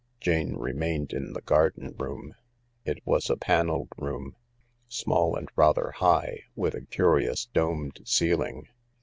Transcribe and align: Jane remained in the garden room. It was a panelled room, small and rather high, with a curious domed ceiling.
Jane 0.19 0.55
remained 0.55 1.13
in 1.13 1.33
the 1.33 1.43
garden 1.43 1.93
room. 1.99 2.33
It 2.85 3.05
was 3.05 3.29
a 3.29 3.37
panelled 3.37 3.89
room, 3.99 4.35
small 4.89 5.35
and 5.35 5.47
rather 5.55 5.91
high, 5.91 6.45
with 6.55 6.73
a 6.73 6.81
curious 6.87 7.45
domed 7.45 7.99
ceiling. 8.05 8.67